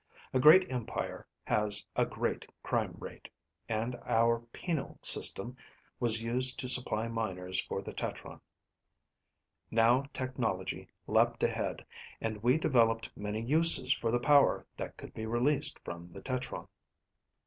A 0.33 0.39
great 0.39 0.71
empire 0.71 1.27
has 1.43 1.85
a 1.95 2.07
great 2.07 2.49
crime 2.63 2.95
rate, 2.99 3.29
and 3.69 3.95
our 4.03 4.39
penal 4.51 4.97
system 5.03 5.55
was 5.99 6.23
used 6.23 6.57
to 6.57 6.67
supply 6.67 7.07
miners 7.07 7.61
for 7.61 7.83
the 7.83 7.93
tetron. 7.93 8.41
Now 9.69 10.05
technology 10.11 10.89
leaped 11.05 11.43
ahead, 11.43 11.85
and 12.19 12.41
we 12.41 12.57
developed 12.57 13.11
many 13.15 13.43
uses 13.43 13.93
for 13.93 14.09
the 14.09 14.17
power 14.19 14.65
that 14.75 14.97
could 14.97 15.13
be 15.13 15.27
released 15.27 15.77
from 15.85 16.09
the 16.09 16.23
tetron. 16.23 16.67